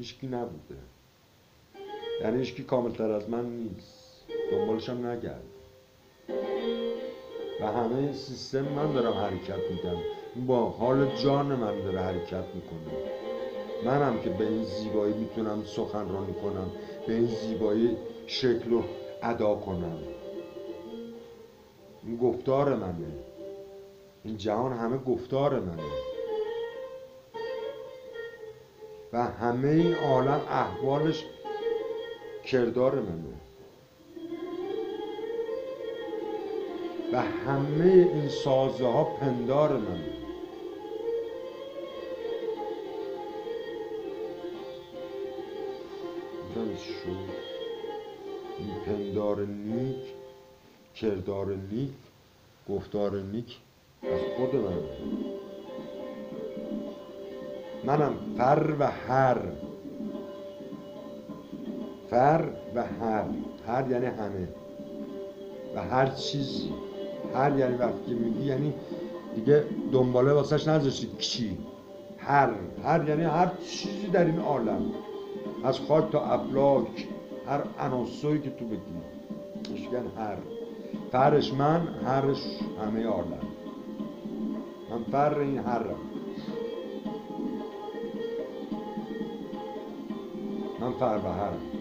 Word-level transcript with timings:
هیچکی 0.00 0.26
نبوده. 0.26 0.76
یعنی 2.22 2.38
هیچکی 2.38 2.62
کاملتر 2.62 3.10
از 3.10 3.30
من 3.30 3.44
نیست. 3.44 4.24
دنبالش 4.52 4.88
هم 4.88 5.06
نگرد. 5.06 5.42
و 7.60 7.66
همه 7.66 8.12
سیستم 8.12 8.60
من 8.60 8.92
دارم 8.92 9.12
حرکت 9.12 9.70
می‌کنم. 9.70 10.02
با 10.46 10.64
حال 10.70 11.16
جان 11.16 11.46
من 11.46 11.80
داره 11.80 12.00
حرکت 12.00 12.44
می‌کنه. 12.54 12.92
منم 13.84 14.20
که 14.20 14.30
به 14.30 14.48
این 14.48 14.64
زیبایی 14.64 15.14
می‌تونم 15.14 15.64
سخنرانی 15.64 16.32
کنم. 16.32 16.70
به 17.06 17.12
این 17.12 17.26
زیبایی 17.26 17.96
شکل 18.26 18.70
رو 18.70 18.84
ادا 19.22 19.54
کنم. 19.54 19.98
این 22.04 22.16
گفتار 22.16 22.76
منه. 22.76 23.12
این 24.24 24.36
جهان 24.36 24.72
همه 24.72 24.98
گفتار 24.98 25.60
منه. 25.60 26.09
و 29.12 29.22
همه 29.24 29.68
این 29.68 29.94
عالم 29.94 30.40
احوالش 30.50 31.24
کردار 32.44 32.94
منه. 32.94 33.40
و 37.12 37.20
همه 37.20 37.84
این 37.84 38.28
سازه 38.28 38.86
ها 38.86 39.04
پندار 39.04 39.76
منه. 39.76 40.20
این 48.58 48.74
پندار 48.86 49.46
نیک 49.46 49.96
کردار 50.94 51.56
نیک 51.70 51.90
گفتار 52.68 53.22
نیک 53.22 53.58
از 54.02 54.20
خود 54.36 54.54
من 54.54 54.82
منم 57.84 58.14
فر 58.38 58.74
و 58.78 58.90
هر. 59.08 59.38
فر 62.10 62.44
و 62.74 62.82
هر. 62.82 63.24
هر 63.66 63.90
یعنی 63.90 64.06
همه. 64.06 64.48
و 65.76 65.82
هر 65.82 66.06
چیزی. 66.06 66.72
هر 67.34 67.58
یعنی 67.58 67.76
وقتی 67.76 68.14
میگی 68.14 68.44
یعنی 68.44 68.74
دیگه 69.34 69.64
دنباله 69.92 70.32
واسهش 70.32 70.68
نذاشتی 70.68 71.06
کی 71.06 71.58
هر. 72.18 72.50
هر 72.84 73.08
یعنی 73.08 73.22
هر 73.22 73.50
چیزی 73.70 74.06
در 74.06 74.24
این 74.24 74.38
عالم. 74.38 74.82
از 75.64 75.80
خاک 75.80 76.12
تا 76.12 76.24
افلاک. 76.24 77.08
هر 77.46 77.62
عناصری 77.80 78.40
که 78.40 78.50
تو 78.50 78.64
بگی. 78.64 78.80
میگن 79.72 80.06
هر. 80.16 80.36
فرش 81.12 81.52
من 81.54 81.88
هرش 82.04 82.42
همه 82.80 83.06
عالم. 83.06 83.40
من 84.90 85.02
فر 85.12 85.38
این 85.38 85.58
هرم. 85.58 86.19
من 90.80 90.92
فر 90.92 91.20
و 91.24 91.28
هرم 91.28 91.79